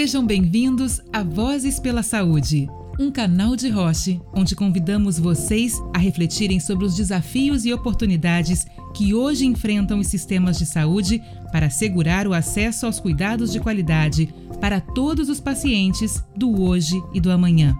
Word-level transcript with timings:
Sejam 0.00 0.24
bem-vindos 0.24 0.98
a 1.12 1.22
Vozes 1.22 1.78
pela 1.78 2.02
Saúde, 2.02 2.66
um 2.98 3.10
canal 3.10 3.54
de 3.54 3.68
Roche 3.68 4.18
onde 4.32 4.56
convidamos 4.56 5.18
vocês 5.18 5.78
a 5.92 5.98
refletirem 5.98 6.58
sobre 6.58 6.86
os 6.86 6.96
desafios 6.96 7.66
e 7.66 7.72
oportunidades 7.74 8.66
que 8.94 9.12
hoje 9.12 9.44
enfrentam 9.44 9.98
os 9.98 10.06
sistemas 10.06 10.56
de 10.56 10.64
saúde 10.64 11.22
para 11.52 11.66
assegurar 11.66 12.26
o 12.26 12.32
acesso 12.32 12.86
aos 12.86 12.98
cuidados 12.98 13.52
de 13.52 13.60
qualidade 13.60 14.32
para 14.58 14.80
todos 14.80 15.28
os 15.28 15.38
pacientes 15.38 16.24
do 16.34 16.62
hoje 16.62 16.98
e 17.12 17.20
do 17.20 17.30
amanhã. 17.30 17.76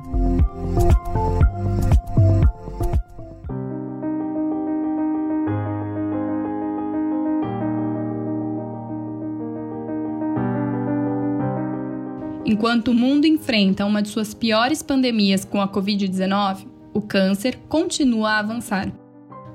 Enquanto 12.51 12.89
o 12.89 12.95
mundo 12.95 13.27
enfrenta 13.27 13.87
uma 13.87 14.03
de 14.03 14.09
suas 14.09 14.35
piores 14.35 14.83
pandemias 14.83 15.45
com 15.45 15.61
a 15.61 15.69
Covid-19, 15.69 16.67
o 16.93 17.01
câncer 17.01 17.57
continua 17.69 18.31
a 18.31 18.39
avançar. 18.41 18.91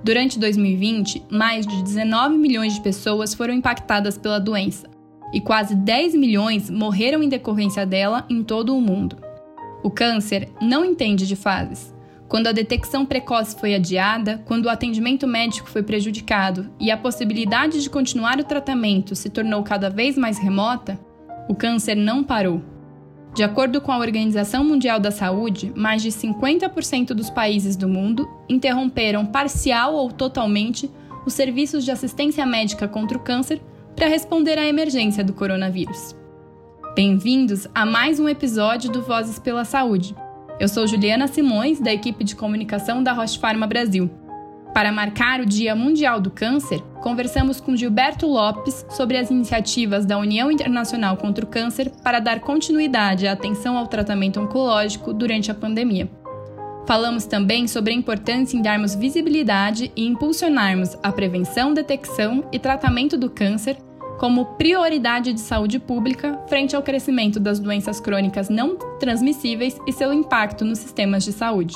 Durante 0.02 0.40
2020, 0.40 1.24
mais 1.30 1.68
de 1.68 1.84
19 1.84 2.38
milhões 2.38 2.74
de 2.74 2.80
pessoas 2.80 3.34
foram 3.34 3.54
impactadas 3.54 4.18
pela 4.18 4.40
doença 4.40 4.90
e 5.34 5.42
quase 5.42 5.76
10 5.76 6.16
milhões 6.16 6.70
morreram 6.70 7.22
em 7.22 7.28
decorrência 7.28 7.86
dela 7.86 8.26
em 8.30 8.42
todo 8.42 8.74
o 8.74 8.80
mundo. 8.80 9.18
O 9.84 9.92
câncer 9.92 10.48
não 10.62 10.86
entende 10.86 11.28
de 11.28 11.36
fases. 11.36 11.94
Quando 12.30 12.48
a 12.48 12.54
detecção 12.54 13.06
precoce 13.06 13.60
foi 13.60 13.76
adiada, 13.76 14.42
quando 14.46 14.68
o 14.68 14.70
atendimento 14.70 15.28
médico 15.28 15.68
foi 15.68 15.84
prejudicado 15.84 16.72
e 16.80 16.90
a 16.90 16.96
possibilidade 16.96 17.84
de 17.84 17.90
continuar 17.90 18.40
o 18.40 18.46
tratamento 18.46 19.18
se 19.18 19.30
tornou 19.30 19.64
cada 19.64 19.90
vez 19.90 20.18
mais 20.18 20.38
remota, 20.38 20.98
o 21.50 21.54
câncer 21.54 21.96
não 21.96 22.24
parou. 22.24 22.64
De 23.36 23.44
acordo 23.44 23.82
com 23.82 23.92
a 23.92 23.98
Organização 23.98 24.64
Mundial 24.64 24.98
da 24.98 25.12
Saúde, 25.12 25.70
mais 25.76 26.02
de 26.02 26.10
50% 26.10 27.08
dos 27.08 27.30
países 27.30 27.76
do 27.76 27.86
mundo 27.86 28.26
interromperam 28.48 29.26
parcial 29.26 29.94
ou 29.94 30.10
totalmente 30.10 30.90
os 31.26 31.34
serviços 31.34 31.84
de 31.84 31.92
assistência 31.92 32.46
médica 32.46 32.88
contra 32.88 33.18
o 33.18 33.22
câncer 33.22 33.62
para 33.94 34.08
responder 34.08 34.58
à 34.58 34.66
emergência 34.66 35.22
do 35.22 35.34
coronavírus. 35.34 36.16
Bem-vindos 36.96 37.68
a 37.76 37.86
mais 37.86 38.22
um 38.22 38.30
episódio 38.30 38.90
do 38.90 39.02
Vozes 39.02 39.38
pela 39.38 39.66
Saúde. 39.66 40.16
Eu 40.58 40.70
sou 40.70 40.88
Juliana 40.88 41.28
Simões, 41.28 41.82
da 41.82 41.94
equipe 41.94 42.24
de 42.24 42.38
comunicação 42.38 43.04
da 43.04 43.12
Roche 43.12 43.38
Pharma 43.38 43.68
Brasil. 43.68 44.10
Para 44.74 44.94
marcar 44.94 45.42
o 45.42 45.46
Dia 45.46 45.76
Mundial 45.76 46.22
do 46.22 46.32
Câncer, 46.32 46.82
conversamos 47.06 47.62
com 47.62 47.76
Gilberto 47.76 48.26
Lopes 48.26 48.84
sobre 48.90 49.16
as 49.16 49.30
iniciativas 49.30 50.08
da 50.08 50.18
União 50.18 50.50
Internacional 50.52 51.16
contra 51.16 51.46
o 51.46 51.48
Câncer 51.48 51.92
para 52.04 52.20
dar 52.20 52.40
continuidade 52.40 53.28
à 53.28 53.34
atenção 53.34 53.78
ao 53.78 53.86
tratamento 53.86 54.42
oncológico 54.42 55.14
durante 55.14 55.52
a 55.52 55.54
pandemia. 55.54 56.10
Falamos 56.88 57.28
também 57.28 57.68
sobre 57.68 57.94
a 57.94 57.96
importância 57.96 58.58
em 58.58 58.62
darmos 58.62 58.96
visibilidade 58.96 59.92
e 59.96 60.08
impulsionarmos 60.08 60.98
a 61.04 61.12
prevenção, 61.12 61.76
detecção 61.76 62.44
e 62.52 62.58
tratamento 62.58 63.16
do 63.16 63.30
câncer 63.30 63.78
como 64.18 64.56
prioridade 64.58 65.32
de 65.32 65.42
saúde 65.42 65.78
pública 65.78 66.40
frente 66.48 66.76
ao 66.76 66.82
crescimento 66.82 67.40
das 67.40 67.60
doenças 67.60 68.00
crônicas 68.00 68.50
não 68.50 68.78
transmissíveis 68.98 69.78
e 69.86 69.94
seu 69.94 70.12
impacto 70.12 70.66
nos 70.66 70.80
sistemas 70.80 71.24
de 71.24 71.34
saúde. 71.34 71.76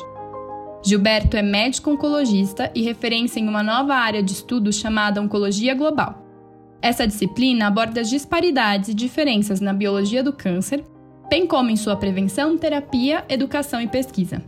Gilberto 0.82 1.36
é 1.36 1.42
médico 1.42 1.92
oncologista 1.92 2.72
e 2.74 2.82
referência 2.82 3.40
em 3.40 3.48
uma 3.48 3.62
nova 3.62 3.96
área 3.96 4.24
de 4.24 4.32
estudo 4.32 4.72
chamada 4.72 5.22
Oncologia 5.22 5.76
Global. 5.76 6.26
Essa 6.82 7.06
disciplina 7.06 7.68
aborda 7.68 8.00
as 8.00 8.10
disparidades 8.10 8.90
e 8.90 8.94
diferenças 8.94 9.60
na 9.60 9.74
biologia 9.74 10.24
do 10.24 10.32
câncer, 10.32 10.84
bem 11.30 11.46
como 11.46 11.70
em 11.70 11.76
sua 11.76 11.98
prevenção, 11.98 12.58
terapia, 12.58 13.26
educação 13.28 13.82
e 13.82 13.88
pesquisa. 13.88 14.42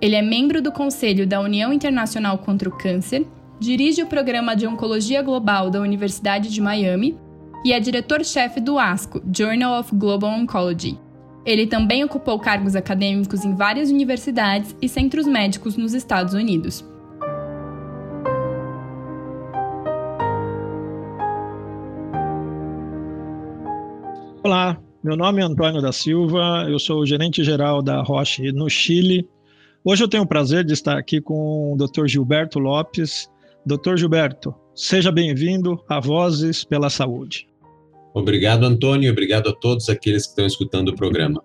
Ele 0.00 0.14
é 0.14 0.20
membro 0.20 0.60
do 0.60 0.70
Conselho 0.70 1.26
da 1.26 1.40
União 1.40 1.72
Internacional 1.72 2.36
contra 2.38 2.68
o 2.68 2.76
Câncer, 2.76 3.26
dirige 3.58 4.02
o 4.02 4.06
programa 4.06 4.54
de 4.54 4.66
Oncologia 4.66 5.22
Global 5.22 5.70
da 5.70 5.80
Universidade 5.80 6.50
de 6.50 6.60
Miami 6.60 7.18
e 7.64 7.72
é 7.72 7.80
diretor-chefe 7.80 8.60
do 8.60 8.78
ASCO, 8.78 9.22
Journal 9.34 9.80
of 9.80 9.94
Global 9.94 10.30
Oncology, 10.32 10.98
ele 11.44 11.66
também 11.66 12.04
ocupou 12.04 12.38
cargos 12.38 12.76
acadêmicos 12.76 13.44
em 13.44 13.54
várias 13.54 13.90
universidades 13.90 14.76
e 14.80 14.88
centros 14.88 15.26
médicos 15.26 15.76
nos 15.76 15.92
Estados 15.92 16.34
Unidos. 16.34 16.84
Olá, 24.44 24.80
meu 25.02 25.16
nome 25.16 25.40
é 25.40 25.44
Antônio 25.44 25.80
da 25.80 25.92
Silva, 25.92 26.66
eu 26.68 26.78
sou 26.78 27.00
o 27.00 27.06
gerente-geral 27.06 27.82
da 27.82 28.02
Roche 28.02 28.52
no 28.52 28.68
Chile. 28.68 29.28
Hoje 29.84 30.02
eu 30.04 30.08
tenho 30.08 30.22
o 30.24 30.28
prazer 30.28 30.64
de 30.64 30.72
estar 30.72 30.96
aqui 30.96 31.20
com 31.20 31.72
o 31.72 31.76
Dr. 31.76 32.06
Gilberto 32.06 32.58
Lopes. 32.58 33.28
Dr. 33.64 33.96
Gilberto, 33.96 34.54
seja 34.74 35.12
bem-vindo 35.12 35.80
a 35.88 36.00
Vozes 36.00 36.64
pela 36.64 36.90
Saúde. 36.90 37.51
Obrigado, 38.14 38.64
Antônio, 38.64 39.10
obrigado 39.10 39.48
a 39.48 39.52
todos 39.54 39.88
aqueles 39.88 40.24
que 40.24 40.30
estão 40.30 40.46
escutando 40.46 40.88
o 40.88 40.94
programa. 40.94 41.42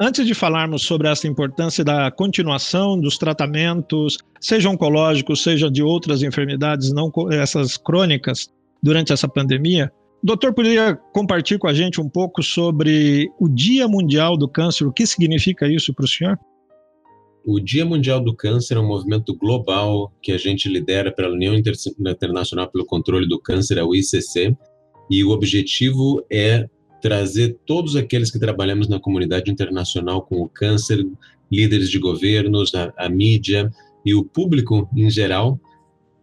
Antes 0.00 0.26
de 0.26 0.34
falarmos 0.34 0.82
sobre 0.82 1.06
essa 1.06 1.28
importância 1.28 1.84
da 1.84 2.10
continuação 2.10 2.98
dos 2.98 3.18
tratamentos, 3.18 4.16
seja 4.40 4.68
oncológicos, 4.68 5.42
seja 5.42 5.70
de 5.70 5.82
outras 5.82 6.22
enfermidades, 6.22 6.92
não 6.92 7.12
essas 7.30 7.76
crônicas, 7.76 8.48
durante 8.82 9.12
essa 9.12 9.28
pandemia, 9.28 9.92
o 10.22 10.26
doutor 10.26 10.52
poderia 10.54 10.96
compartilhar 11.12 11.58
com 11.58 11.68
a 11.68 11.74
gente 11.74 12.00
um 12.00 12.08
pouco 12.08 12.42
sobre 12.42 13.30
o 13.38 13.48
Dia 13.48 13.86
Mundial 13.86 14.36
do 14.36 14.48
Câncer? 14.48 14.86
O 14.86 14.92
que 14.92 15.06
significa 15.06 15.68
isso 15.68 15.92
para 15.94 16.04
o 16.04 16.08
senhor? 16.08 16.38
O 17.44 17.58
Dia 17.60 17.84
Mundial 17.84 18.20
do 18.20 18.34
Câncer 18.34 18.76
é 18.76 18.80
um 18.80 18.86
movimento 18.86 19.36
global 19.36 20.12
que 20.22 20.32
a 20.32 20.38
gente 20.38 20.68
lidera 20.68 21.12
pela 21.12 21.32
União 21.32 21.54
Internacional 21.54 22.70
pelo 22.70 22.86
Controle 22.86 23.28
do 23.28 23.40
Câncer, 23.40 23.80
a 23.80 23.84
UICC, 23.84 24.56
e 25.10 25.22
o 25.24 25.30
objetivo 25.30 26.24
é 26.30 26.68
trazer 27.02 27.58
todos 27.66 27.96
aqueles 27.96 28.30
que 28.30 28.38
trabalhamos 28.38 28.88
na 28.88 29.00
comunidade 29.00 29.50
internacional 29.50 30.22
com 30.22 30.40
o 30.40 30.48
câncer, 30.48 31.04
líderes 31.50 31.90
de 31.90 31.98
governos, 31.98 32.74
a, 32.74 32.92
a 32.96 33.08
mídia 33.08 33.70
e 34.06 34.14
o 34.14 34.24
público 34.24 34.88
em 34.96 35.10
geral, 35.10 35.60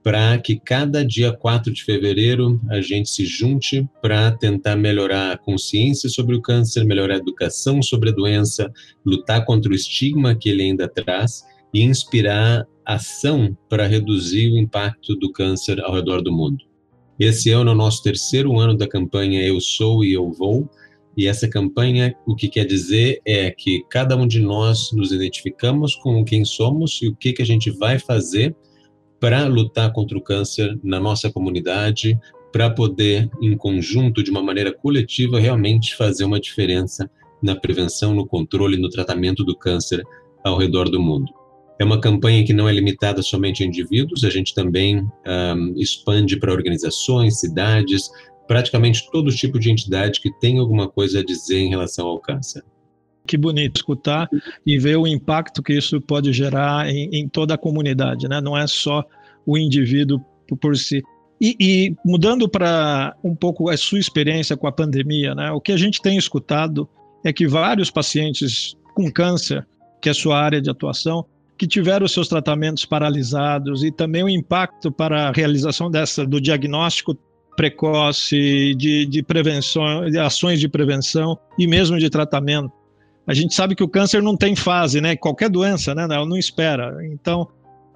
para 0.01 0.38
que 0.39 0.57
cada 0.57 1.06
dia 1.06 1.31
4 1.31 1.73
de 1.73 1.84
fevereiro 1.84 2.59
a 2.69 2.79
gente 2.79 3.09
se 3.09 3.25
junte 3.25 3.88
para 4.01 4.31
tentar 4.31 4.78
melhorar 4.78 5.34
a 5.34 5.38
consciência 5.38 6.09
sobre 6.09 6.35
o 6.35 6.41
câncer, 6.41 6.85
melhorar 6.85 7.16
a 7.16 7.18
educação 7.18 7.81
sobre 7.81 8.09
a 8.09 8.13
doença, 8.13 8.72
lutar 9.06 9.45
contra 9.45 9.72
o 9.72 9.75
estigma 9.75 10.34
que 10.34 10.50
ele 10.50 10.63
ainda 10.63 10.88
traz 10.88 11.44
e 11.73 11.84
inspirar 11.84 12.66
ação 12.85 13.56
para 13.69 13.85
reduzir 13.85 14.50
o 14.50 14.57
impacto 14.57 15.16
do 15.16 15.31
câncer 15.31 15.79
ao 15.81 15.94
redor 15.94 16.22
do 16.22 16.31
mundo. 16.31 16.69
Esse 17.19 17.52
ano 17.52 17.72
é 17.72 17.74
o 17.74 17.78
nosso 17.78 18.02
terceiro 18.02 18.57
ano 18.57 18.78
da 18.78 18.88
campanha 18.88 19.46
Eu 19.46 19.59
Sou 19.59 20.06
e 20.06 20.13
Eu 20.13 20.31
Vou. 20.31 20.69
E 21.18 21.28
essa 21.28 21.50
campanha, 21.50 22.16
o 22.25 22.34
que 22.34 22.47
quer 22.47 22.66
dizer 22.66 23.19
é 23.25 23.52
que 23.52 23.84
cada 23.90 24.16
um 24.16 24.25
de 24.25 24.40
nós 24.40 24.94
nos 24.94 25.12
identificamos 25.12 25.96
com 25.96 26.24
quem 26.24 26.46
somos 26.46 27.00
e 27.02 27.09
o 27.09 27.16
que, 27.16 27.34
que 27.34 27.41
a 27.41 27.46
gente 27.46 27.72
vai 27.72 28.00
fazer 28.00 28.56
para 29.19 29.46
lutar 29.47 29.91
contra 29.91 30.18
o 30.18 30.22
câncer 30.22 30.80
na 30.81 30.97
nossa 30.97 31.30
comunidade, 31.30 32.18
para 32.53 32.69
poder, 32.69 33.30
em 33.41 33.57
conjunto, 33.57 34.24
de 34.24 34.31
uma 34.31 34.41
maneira 34.41 34.72
coletiva, 34.72 35.41
realmente 35.41 35.97
fazer 35.97 36.24
uma 36.24 36.40
diferença 36.40 37.12
na 37.44 37.53
prevenção, 37.53 38.13
no 38.13 38.25
controle, 38.25 38.78
no 38.78 38.90
tratamento 38.90 39.44
do 39.44 39.57
câncer 39.57 40.01
ao 40.41 40.57
redor 40.57 40.89
do 40.89 41.01
mundo. 41.01 41.38
É 41.79 41.85
uma 41.85 42.01
campanha 42.01 42.43
que 42.43 42.51
não 42.51 42.67
é 42.67 42.73
limitada 42.73 43.21
somente 43.21 43.63
a 43.63 43.65
indivíduos, 43.65 44.25
a 44.25 44.29
gente 44.29 44.53
também 44.53 45.07
um, 45.25 45.73
expande 45.77 46.37
para 46.37 46.51
organizações, 46.51 47.39
cidades, 47.39 48.09
praticamente 48.47 49.09
todo 49.11 49.31
tipo 49.31 49.57
de 49.57 49.71
entidade 49.71 50.19
que 50.19 50.29
tem 50.39 50.59
alguma 50.59 50.89
coisa 50.89 51.19
a 51.19 51.23
dizer 51.23 51.59
em 51.59 51.69
relação 51.69 52.07
ao 52.07 52.19
câncer. 52.19 52.63
Que 53.25 53.37
bonito 53.37 53.77
escutar 53.77 54.27
e 54.65 54.77
ver 54.77 54.97
o 54.97 55.07
impacto 55.07 55.63
que 55.63 55.73
isso 55.73 56.01
pode 56.01 56.33
gerar 56.33 56.89
em, 56.89 57.09
em 57.13 57.29
toda 57.29 57.53
a 57.53 57.57
comunidade, 57.57 58.27
né? 58.27 58.41
Não 58.41 58.57
é 58.57 58.67
só 58.67 59.05
o 59.45 59.57
indivíduo 59.57 60.19
por 60.59 60.75
si. 60.75 61.01
E, 61.39 61.55
e 61.59 61.95
mudando 62.03 62.49
para 62.49 63.15
um 63.23 63.35
pouco 63.35 63.69
a 63.69 63.77
sua 63.77 63.99
experiência 63.99 64.57
com 64.57 64.67
a 64.67 64.71
pandemia, 64.71 65.33
né? 65.33 65.51
O 65.51 65.61
que 65.61 65.71
a 65.71 65.77
gente 65.77 66.01
tem 66.01 66.17
escutado 66.17 66.89
é 67.23 67.31
que 67.31 67.47
vários 67.47 67.89
pacientes 67.89 68.75
com 68.95 69.09
câncer, 69.11 69.65
que 70.01 70.09
é 70.09 70.11
a 70.11 70.15
sua 70.15 70.37
área 70.37 70.61
de 70.61 70.69
atuação, 70.69 71.25
que 71.59 71.67
tiveram 71.67 72.07
seus 72.07 72.29
tratamentos 72.29 72.85
paralisados 72.85 73.83
e 73.83 73.91
também 73.91 74.23
o 74.23 74.29
impacto 74.29 74.89
para 74.89 75.27
a 75.27 75.31
realização 75.31 75.91
dessa 75.91 76.25
do 76.25 76.39
diagnóstico 76.39 77.17
precoce, 77.57 78.73
de, 78.75 79.06
de 79.06 79.21
prevenção, 79.21 80.09
de 80.09 80.17
ações 80.17 80.61
de 80.61 80.69
prevenção 80.69 81.38
e 81.57 81.67
mesmo 81.67 82.00
de 82.00 82.09
tratamento. 82.09 82.71
A 83.27 83.33
gente 83.33 83.53
sabe 83.53 83.75
que 83.75 83.83
o 83.83 83.89
câncer 83.89 84.23
não 84.23 84.38
tem 84.38 84.56
fase, 84.56 85.01
né? 85.01 85.17
Qualquer 85.17 85.50
doença, 85.50 85.94
né? 85.94 86.03
Ela 86.03 86.25
não 86.25 86.38
espera. 86.38 86.95
Então, 87.11 87.45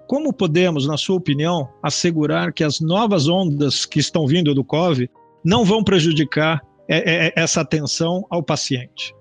como 0.07 0.33
podemos, 0.33 0.85
na 0.85 0.97
sua 0.97 1.15
opinião, 1.15 1.69
assegurar 1.81 2.51
que 2.51 2.65
as 2.65 2.81
novas 2.81 3.29
ondas 3.29 3.85
que 3.85 3.99
estão 3.99 4.27
vindo 4.27 4.53
do 4.53 4.65
COVID 4.65 5.09
não 5.43 5.63
vão 5.63 5.81
prejudicar 5.81 6.61
é, 6.89 7.27
é, 7.27 7.33
essa 7.37 7.61
atenção 7.61 8.27
ao 8.29 8.43
paciente? 8.43 9.15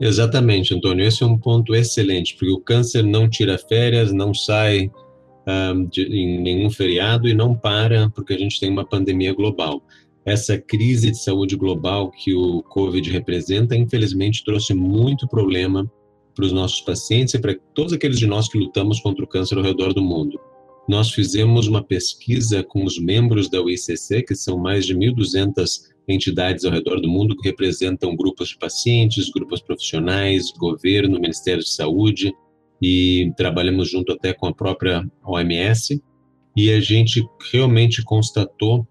Exatamente, 0.00 0.74
Antônio. 0.74 1.06
Esse 1.06 1.22
é 1.22 1.26
um 1.26 1.38
ponto 1.38 1.74
excelente, 1.74 2.34
porque 2.34 2.52
o 2.52 2.60
câncer 2.60 3.02
não 3.02 3.28
tira 3.28 3.56
férias, 3.56 4.12
não 4.12 4.34
sai 4.34 4.90
de, 5.90 6.02
em 6.02 6.42
nenhum 6.42 6.70
feriado 6.70 7.28
e 7.28 7.34
não 7.34 7.54
para 7.54 8.10
porque 8.10 8.34
a 8.34 8.38
gente 8.38 8.58
tem 8.58 8.70
uma 8.70 8.84
pandemia 8.84 9.32
global. 9.32 9.82
Essa 10.24 10.58
crise 10.58 11.12
de 11.12 11.18
saúde 11.18 11.54
global 11.56 12.10
que 12.10 12.34
o 12.34 12.62
Covid 12.64 13.08
representa, 13.10 13.76
infelizmente, 13.76 14.44
trouxe 14.44 14.74
muito 14.74 15.28
problema 15.28 15.90
para 16.34 16.44
os 16.44 16.52
nossos 16.52 16.80
pacientes 16.80 17.32
e 17.34 17.38
para 17.38 17.54
todos 17.74 17.92
aqueles 17.92 18.18
de 18.18 18.26
nós 18.26 18.48
que 18.48 18.58
lutamos 18.58 19.00
contra 19.00 19.24
o 19.24 19.28
câncer 19.28 19.56
ao 19.56 19.62
redor 19.62 19.94
do 19.94 20.02
mundo. 20.02 20.38
Nós 20.88 21.10
fizemos 21.10 21.66
uma 21.66 21.82
pesquisa 21.82 22.62
com 22.62 22.84
os 22.84 22.98
membros 22.98 23.50
da 23.50 23.60
UICC, 23.60 24.22
que 24.22 24.34
são 24.34 24.56
mais 24.56 24.86
de 24.86 24.94
1.200 24.94 25.88
entidades 26.08 26.64
ao 26.64 26.70
redor 26.70 27.00
do 27.00 27.08
mundo 27.08 27.36
que 27.36 27.48
representam 27.48 28.14
grupos 28.14 28.50
de 28.50 28.58
pacientes, 28.58 29.28
grupos 29.30 29.60
profissionais, 29.60 30.52
governo, 30.52 31.18
Ministério 31.18 31.62
de 31.62 31.70
Saúde, 31.70 32.32
e 32.80 33.32
trabalhamos 33.36 33.90
junto 33.90 34.12
até 34.12 34.32
com 34.32 34.46
a 34.46 34.54
própria 34.54 35.04
OMS. 35.24 36.00
E 36.56 36.70
a 36.70 36.80
gente 36.80 37.26
realmente 37.52 38.02
constatou 38.04 38.86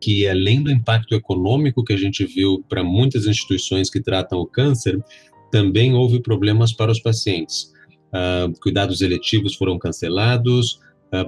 que, 0.00 0.28
além 0.28 0.62
do 0.62 0.70
impacto 0.70 1.14
econômico 1.14 1.82
que 1.82 1.92
a 1.92 1.96
gente 1.96 2.24
viu 2.24 2.64
para 2.68 2.84
muitas 2.84 3.26
instituições 3.26 3.90
que 3.90 4.00
tratam 4.00 4.38
o 4.38 4.46
câncer, 4.46 5.02
também 5.50 5.94
houve 5.94 6.20
problemas 6.20 6.72
para 6.72 6.92
os 6.92 7.00
pacientes. 7.00 7.72
Uh, 8.08 8.52
cuidados 8.60 9.00
eletivos 9.00 9.56
foram 9.56 9.78
cancelados, 9.78 10.78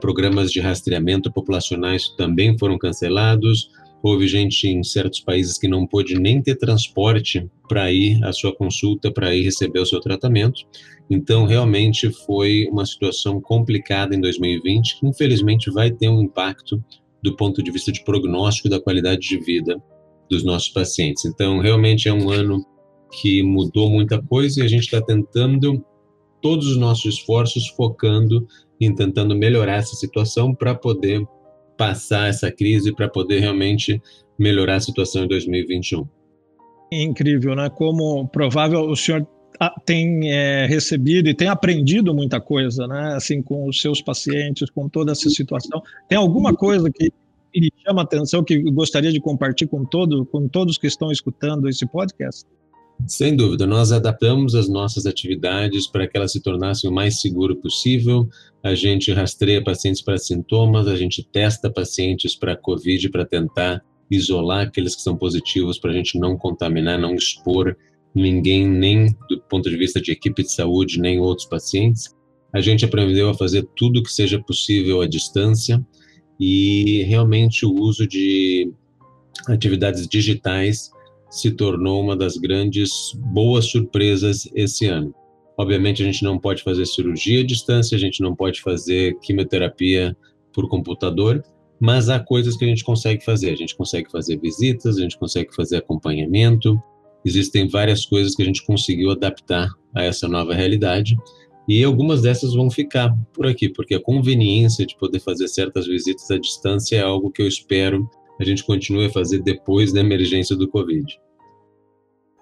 programas 0.01 0.51
de 0.51 0.61
rastreamento 0.61 1.33
populacionais 1.33 2.09
também 2.17 2.59
foram 2.59 2.77
cancelados, 2.77 3.71
Houve 4.03 4.29
gente 4.29 4.69
em 4.69 4.83
certos 4.85 5.21
países 5.21 5.59
que 5.59 5.67
não 5.67 5.87
pôde 5.87 6.15
nem 6.15 6.41
ter 6.41 6.57
transporte 6.57 7.49
para 7.69 7.93
ir 7.93 8.23
à 8.23 8.33
sua 8.33 8.55
consulta, 8.55 9.11
para 9.11 9.35
ir 9.35 9.43
receber 9.43 9.81
o 9.81 9.87
seu 9.87 10.01
tratamento. 10.01 10.63
Então, 11.11 11.45
realmente 11.45 12.11
foi 12.25 12.69
uma 12.71 12.87
situação 12.87 13.41
complicada 13.41 14.15
em 14.15 14.21
2020, 14.21 15.01
que 15.01 15.07
infelizmente 15.07 15.71
vai 15.71 15.91
ter 15.91 16.09
um 16.09 16.23
impacto 16.23 16.83
do 17.23 17.35
ponto 17.35 17.61
de 17.61 17.71
vista 17.73 17.91
de 17.91 18.05
prognóstico 18.05 18.69
da 18.69 18.81
qualidade 18.81 19.21
de 19.21 19.39
vida 19.39 19.77
dos 20.31 20.45
nossos 20.45 20.69
pacientes. 20.69 21.25
Então, 21.25 21.59
realmente 21.59 22.09
é 22.09 22.13
um 22.13 22.31
ano 22.31 22.65
que 23.21 23.43
mudou 23.43 23.91
muita 23.91 24.23
coisa 24.23 24.61
e 24.61 24.63
a 24.63 24.69
gente 24.69 24.85
está 24.85 25.03
tentando 25.03 25.85
todos 26.41 26.69
os 26.69 26.77
nossos 26.77 27.15
esforços 27.15 27.67
focando 27.69 28.47
em 28.81 28.95
tentando 28.95 29.35
melhorar 29.35 29.77
essa 29.77 29.95
situação 29.97 30.55
para 30.55 30.75
poder 30.75 31.27
passar 31.77 32.29
essa 32.29 32.51
crise 32.51 32.95
para 32.95 33.09
poder 33.09 33.39
realmente 33.39 34.03
melhorar 34.39 34.77
a 34.77 34.81
situação 34.81 35.25
em 35.25 35.29
2021. 35.29 36.07
Incrível, 36.91 37.55
né? 37.55 37.71
Como 37.71 38.27
provável 38.29 38.81
o 38.81 38.97
senhor 38.97 39.27
tem 39.85 40.31
é, 40.31 40.67
recebido 40.67 41.29
e 41.29 41.35
tem 41.35 41.49
aprendido 41.49 42.15
muita 42.15 42.41
coisa, 42.41 42.87
né? 42.87 43.15
Assim, 43.15 43.43
com 43.43 43.67
os 43.67 43.81
seus 43.81 44.01
pacientes, 44.01 44.71
com 44.71 44.89
toda 44.89 45.13
essa 45.13 45.29
situação. 45.31 45.83
Tem 46.09 46.17
alguma 46.19 46.55
coisa 46.55 46.91
que 46.91 47.13
lhe 47.55 47.73
chama 47.85 48.03
atenção 48.03 48.45
que 48.45 48.59
gostaria 48.71 49.13
de 49.13 49.21
compartilhar 49.21 49.71
com 49.71 49.85
todo, 49.85 50.25
com 50.27 50.49
todos 50.49 50.79
que 50.79 50.87
estão 50.87 51.11
escutando 51.11 51.69
esse 51.69 51.87
podcast? 51.87 52.45
Sem 53.07 53.35
dúvida, 53.35 53.67
nós 53.67 53.93
adaptamos 53.93 54.55
as 54.55 54.69
nossas 54.69 55.07
atividades 55.07 55.87
para 55.87 56.07
que 56.07 56.17
elas 56.17 56.33
se 56.33 56.41
tornassem 56.41 56.91
o 56.91 56.93
mais 56.93 57.21
seguro 57.21 57.57
possível. 57.57 58.29
A 58.63 58.75
gente 58.75 59.13
rastreia 59.13 59.63
pacientes 59.63 60.03
para 60.03 60.19
sintomas, 60.19 60.87
a 60.87 60.97
gente 60.97 61.23
testa 61.23 61.71
pacientes 61.71 62.35
para 62.35 62.57
COVID 62.57 63.09
para 63.11 63.25
tentar 63.25 63.83
isolar 64.11 64.67
aqueles 64.67 64.97
que 64.97 65.03
são 65.03 65.17
positivos 65.17 65.79
para 65.79 65.91
a 65.91 65.95
gente 65.95 66.19
não 66.19 66.37
contaminar, 66.37 66.99
não 66.99 67.15
expor 67.15 67.77
ninguém, 68.15 68.67
nem 68.67 69.07
do 69.29 69.41
ponto 69.49 69.71
de 69.71 69.77
vista 69.77 70.01
de 70.01 70.13
equipe 70.13 70.43
de 70.43 70.53
saúde, 70.53 71.01
nem 71.01 71.21
outros 71.21 71.47
pacientes. 71.47 72.15
A 72.53 72.61
gente 72.61 72.85
aprendeu 72.85 73.29
a 73.29 73.35
fazer 73.35 73.67
tudo 73.77 74.03
que 74.03 74.13
seja 74.13 74.43
possível 74.43 75.01
à 75.01 75.07
distância 75.07 75.85
e 76.41 77.03
realmente 77.05 77.65
o 77.65 77.73
uso 77.73 78.07
de 78.07 78.73
atividades 79.49 80.07
digitais 80.09 80.91
se 81.31 81.51
tornou 81.51 82.03
uma 82.03 82.17
das 82.17 82.37
grandes 82.37 83.13
boas 83.33 83.67
surpresas 83.67 84.49
esse 84.55 84.87
ano. 84.87 85.15
Obviamente, 85.59 86.03
a 86.03 86.07
gente 86.07 86.23
não 86.23 86.39
pode 86.39 86.63
fazer 86.63 86.87
cirurgia 86.87 87.41
à 87.41 87.47
distância, 87.47 87.97
a 87.97 88.01
gente 88.01 88.23
não 88.23 88.35
pode 88.35 88.61
fazer 88.61 89.19
quimioterapia 89.21 90.17
por 90.53 90.69
computador, 90.69 91.43
mas 91.81 92.09
há 92.09 92.19
coisas 92.21 92.57
que 92.57 92.65
a 92.65 92.69
gente 92.69 92.85
consegue 92.85 93.25
fazer. 93.25 93.51
A 93.51 93.57
gente 93.57 93.77
consegue 93.77 94.11
fazer 94.11 94.39
visitas, 94.39 94.99
a 94.99 95.03
gente 95.03 95.19
consegue 95.19 95.55
fazer 95.55 95.77
acompanhamento. 95.77 96.81
Existem 97.25 97.69
várias 97.69 98.07
coisas 98.07 98.35
que 98.35 98.43
a 98.43 98.47
gente 98.47 98.65
conseguiu 98.65 99.11
adaptar 99.11 99.69
a 99.95 100.05
essa 100.05 100.29
nova 100.29 100.55
realidade. 100.55 101.17
E 101.69 101.85
algumas 101.85 102.23
dessas 102.23 102.55
vão 102.55 102.71
ficar 102.71 103.15
por 103.35 103.47
aqui, 103.47 103.69
porque 103.69 103.95
a 103.95 104.03
conveniência 104.03 104.87
de 104.87 104.97
poder 104.97 105.21
fazer 105.21 105.49
certas 105.49 105.87
visitas 105.87 106.31
à 106.31 106.39
distância 106.39 106.97
é 106.97 107.03
algo 107.03 107.31
que 107.31 107.43
eu 107.43 107.47
espero 107.47 108.09
a 108.39 108.45
gente 108.45 108.65
continue 108.65 109.07
a 109.07 109.11
fazer 109.11 109.43
depois 109.43 109.93
da 109.93 110.01
emergência 110.01 110.57
do 110.57 110.69
Covid. 110.69 111.19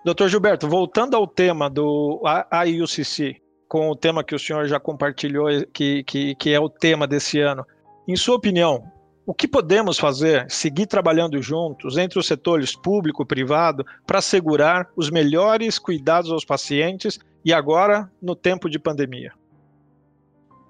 Doutor 0.04 0.28
Gilberto, 0.28 0.68
voltando 0.68 1.16
ao 1.16 1.26
tema 1.26 1.68
do 1.68 2.22
IUCC, 2.66 3.40
com 3.68 3.90
o 3.90 3.96
tema 3.96 4.22
que 4.22 4.34
o 4.34 4.38
senhor 4.38 4.66
já 4.66 4.78
compartilhou, 4.78 5.48
que, 5.72 6.04
que, 6.04 6.34
que 6.36 6.50
é 6.52 6.60
o 6.60 6.68
tema 6.68 7.06
desse 7.06 7.40
ano, 7.40 7.64
em 8.06 8.14
sua 8.14 8.36
opinião, 8.36 8.84
o 9.26 9.34
que 9.34 9.48
podemos 9.48 9.98
fazer, 9.98 10.48
seguir 10.48 10.86
trabalhando 10.86 11.42
juntos 11.42 11.98
entre 11.98 12.18
os 12.18 12.26
setores 12.26 12.76
público 12.76 13.24
e 13.24 13.26
privado 13.26 13.84
para 14.06 14.20
assegurar 14.20 14.88
os 14.94 15.10
melhores 15.10 15.80
cuidados 15.80 16.30
aos 16.30 16.44
pacientes 16.44 17.18
e 17.44 17.52
agora 17.52 18.08
no 18.22 18.36
tempo 18.36 18.70
de 18.70 18.78
pandemia? 18.78 19.32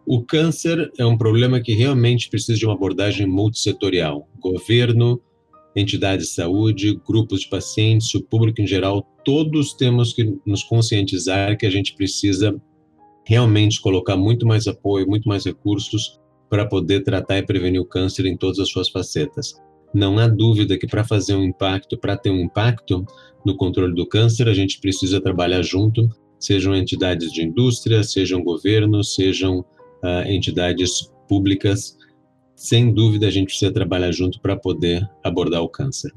O 0.06 0.23
câncer 0.23 0.93
é 0.97 1.05
um 1.05 1.19
problema 1.19 1.61
que 1.61 1.75
realmente 1.75 2.31
precisa 2.31 2.56
de 2.56 2.64
uma 2.64 2.75
abordagem 2.75 3.26
multissetorial. 3.26 4.29
Governo, 4.38 5.20
entidades 5.75 6.29
de 6.29 6.35
saúde, 6.35 7.00
grupos 7.05 7.41
de 7.41 7.49
pacientes, 7.49 8.14
o 8.14 8.23
público 8.23 8.62
em 8.62 8.69
geral, 8.69 9.05
todos 9.25 9.75
temos 9.75 10.12
que 10.12 10.38
nos 10.47 10.62
conscientizar 10.62 11.58
que 11.58 11.67
a 11.67 11.70
gente 11.70 11.93
precisa 11.97 12.55
realmente 13.26 13.81
colocar 13.81 14.17
muito 14.17 14.47
mais 14.47 14.69
apoio, 14.69 15.08
muito 15.08 15.29
mais 15.29 15.44
recursos 15.44 16.20
para 16.48 16.65
poder 16.65 17.03
tratar 17.03 17.39
e 17.39 17.44
prevenir 17.44 17.81
o 17.81 17.84
câncer 17.84 18.27
em 18.27 18.36
todas 18.36 18.60
as 18.60 18.69
suas 18.69 18.89
facetas. 18.89 19.60
Não 19.93 20.20
há 20.20 20.29
dúvida 20.29 20.79
que 20.79 20.86
para 20.86 21.03
fazer 21.03 21.34
um 21.34 21.43
impacto, 21.43 21.98
para 21.98 22.17
ter 22.17 22.31
um 22.31 22.41
impacto 22.41 23.05
no 23.44 23.56
controle 23.56 23.93
do 23.93 24.06
câncer, 24.06 24.48
a 24.48 24.55
gente 24.55 24.79
precisa 24.79 25.20
trabalhar 25.20 25.63
junto, 25.63 26.08
sejam 26.39 26.77
entidades 26.77 27.32
de 27.32 27.43
indústria, 27.43 28.05
sejam 28.05 28.41
governos, 28.44 29.17
sejam 29.17 29.65
uh, 30.03 30.29
entidades 30.29 31.10
públicas, 31.29 31.96
sem 32.55 32.93
dúvida 32.93 33.26
a 33.26 33.31
gente 33.31 33.46
precisa 33.46 33.72
trabalhar 33.72 34.12
junto 34.12 34.41
para 34.41 34.56
poder 34.56 35.08
abordar 35.22 35.62
o 35.62 35.69
câncer. 35.69 36.12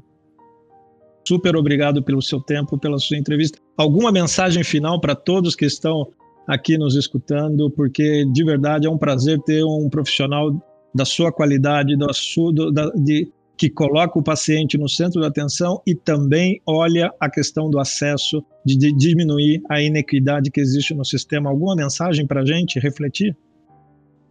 Super 1.27 1.55
obrigado 1.55 2.01
pelo 2.01 2.21
seu 2.21 2.39
tempo, 2.39 2.77
pela 2.77 2.98
sua 2.98 3.17
entrevista. 3.17 3.59
Alguma 3.77 4.12
mensagem 4.12 4.63
final 4.63 5.00
para 5.00 5.13
todos 5.13 5.55
que 5.55 5.65
estão 5.65 6.07
aqui 6.48 6.77
nos 6.77 6.95
escutando, 6.95 7.69
porque 7.69 8.25
de 8.25 8.43
verdade 8.43 8.88
é 8.88 8.89
um 8.89 8.98
prazer 8.98 9.39
ter 9.41 9.63
um 9.63 9.88
profissional 9.89 10.51
da 10.95 11.05
sua 11.05 11.31
qualidade, 11.31 11.95
da 11.95 12.12
sua, 12.13 12.51
da, 12.74 12.89
de, 12.95 13.31
que 13.55 13.69
coloca 13.69 14.17
o 14.17 14.24
paciente 14.24 14.77
no 14.77 14.89
centro 14.89 15.21
da 15.21 15.27
atenção 15.27 15.81
e 15.86 15.93
também 15.93 16.62
olha 16.65 17.13
a 17.19 17.29
questão 17.29 17.69
do 17.69 17.77
acesso, 17.77 18.43
de, 18.65 18.77
de 18.77 18.91
diminuir 18.93 19.62
a 19.69 19.81
inequidade 19.81 20.50
que 20.50 20.59
existe 20.62 20.95
no 20.95 21.05
sistema. 21.05 21.50
Alguma 21.50 21.75
mensagem 21.75 22.25
para 22.25 22.41
a 22.41 22.45
gente 22.45 22.79
refletir? 22.79 23.36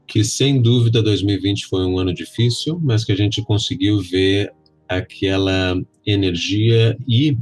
Que 0.08 0.24
sem 0.24 0.60
dúvida 0.60 1.02
2020 1.02 1.66
foi 1.66 1.84
um 1.84 1.98
ano 1.98 2.14
difícil, 2.14 2.80
mas 2.82 3.04
que 3.04 3.12
a 3.12 3.16
gente 3.16 3.42
conseguiu 3.42 4.00
ver 4.00 4.50
aquela 4.88 5.78
energia 6.06 6.96
e 7.06 7.36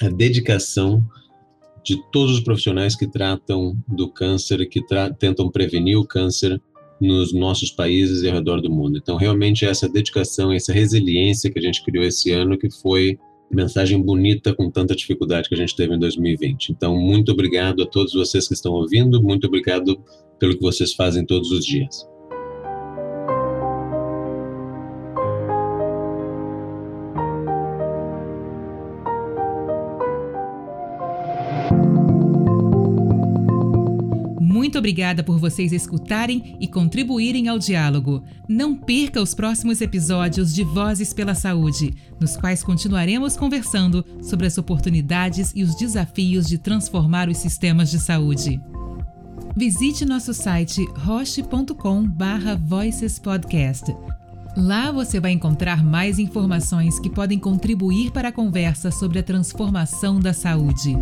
a 0.00 0.08
dedicação 0.08 1.04
de 1.84 2.00
todos 2.10 2.36
os 2.36 2.40
profissionais 2.40 2.96
que 2.96 3.06
tratam 3.06 3.76
do 3.86 4.08
câncer, 4.08 4.66
que 4.68 4.80
tentam 5.18 5.50
prevenir 5.50 5.98
o 5.98 6.06
câncer 6.06 6.60
nos 6.98 7.34
nossos 7.34 7.70
países 7.70 8.22
e 8.22 8.28
ao 8.28 8.34
redor 8.34 8.62
do 8.62 8.70
mundo. 8.70 8.96
Então, 8.96 9.16
realmente, 9.16 9.66
essa 9.66 9.88
dedicação, 9.88 10.52
essa 10.52 10.72
resiliência 10.72 11.50
que 11.50 11.58
a 11.58 11.62
gente 11.62 11.84
criou 11.84 12.04
esse 12.04 12.30
ano, 12.30 12.56
que 12.56 12.70
foi 12.70 13.18
mensagem 13.52 14.00
bonita 14.00 14.54
com 14.54 14.70
tanta 14.70 14.96
dificuldade 14.96 15.48
que 15.48 15.54
a 15.54 15.58
gente 15.58 15.76
teve 15.76 15.94
em 15.94 15.98
2020. 15.98 16.70
Então, 16.70 16.96
muito 16.96 17.32
obrigado 17.32 17.82
a 17.82 17.86
todos 17.86 18.12
vocês 18.12 18.48
que 18.48 18.54
estão 18.54 18.72
ouvindo, 18.72 19.22
muito 19.22 19.46
obrigado 19.46 19.98
pelo 20.38 20.54
que 20.54 20.62
vocês 20.62 20.92
fazem 20.94 21.24
todos 21.24 21.50
os 21.50 21.64
dias. 21.64 22.11
Muito 34.62 34.78
obrigada 34.78 35.22
por 35.24 35.40
vocês 35.40 35.72
escutarem 35.72 36.56
e 36.60 36.68
contribuírem 36.68 37.48
ao 37.48 37.58
diálogo. 37.58 38.22
Não 38.48 38.76
perca 38.76 39.20
os 39.20 39.34
próximos 39.34 39.80
episódios 39.80 40.54
de 40.54 40.62
Vozes 40.62 41.12
pela 41.12 41.34
Saúde, 41.34 41.92
nos 42.20 42.36
quais 42.36 42.62
continuaremos 42.62 43.36
conversando 43.36 44.04
sobre 44.22 44.46
as 44.46 44.56
oportunidades 44.58 45.50
e 45.52 45.64
os 45.64 45.74
desafios 45.74 46.46
de 46.46 46.58
transformar 46.58 47.28
os 47.28 47.38
sistemas 47.38 47.90
de 47.90 47.98
saúde. 47.98 48.60
Visite 49.56 50.04
nosso 50.04 50.32
site 50.32 50.86
roche.com/voicespodcast. 50.96 53.96
Lá 54.56 54.92
você 54.92 55.18
vai 55.18 55.32
encontrar 55.32 55.82
mais 55.82 56.20
informações 56.20 57.00
que 57.00 57.10
podem 57.10 57.36
contribuir 57.36 58.12
para 58.12 58.28
a 58.28 58.32
conversa 58.32 58.92
sobre 58.92 59.18
a 59.18 59.24
transformação 59.24 60.20
da 60.20 60.32
saúde. 60.32 60.96